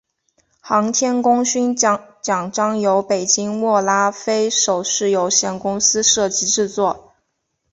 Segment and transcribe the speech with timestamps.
[0.61, 7.13] 航天功勋奖章由北京握拉菲首饰有限公司设计制作。